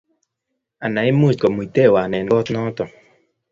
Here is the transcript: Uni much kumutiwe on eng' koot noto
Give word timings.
Uni 0.85 1.09
much 1.19 1.37
kumutiwe 1.41 1.97
on 2.03 2.11
eng' 2.17 2.29
koot 2.31 2.47
noto 2.53 2.83